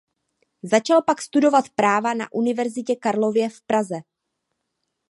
[0.63, 3.95] Začal pak studovat práva na Univerzitě Karlově v Praze.